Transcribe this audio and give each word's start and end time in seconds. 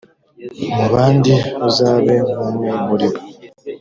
mu 0.75 0.85
bandi, 0.93 1.33
uzabe 1.67 2.15
nk’umwe 2.29 2.69
muri 2.87 3.05
bo, 3.11 3.19